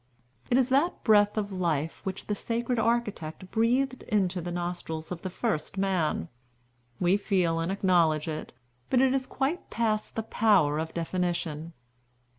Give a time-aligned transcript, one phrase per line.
[0.49, 5.21] It is that breath of life which the Sacred Architect breathed into the nostrils of
[5.21, 6.27] the first man.
[6.99, 8.51] We feel and acknowledge it,
[8.89, 11.73] but it is quite past the power of definition.